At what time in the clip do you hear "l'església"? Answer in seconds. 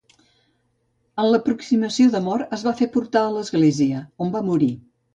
3.39-4.05